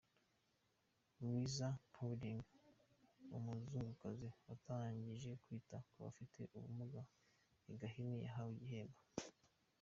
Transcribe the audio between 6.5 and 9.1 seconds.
ubumuga i Gahini yahawe igikombe.